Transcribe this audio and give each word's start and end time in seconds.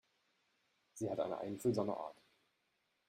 Sie 0.95 1.11
hat 1.11 1.19
eine 1.19 1.37
einfühlsame 1.37 1.95
Art. 1.95 2.17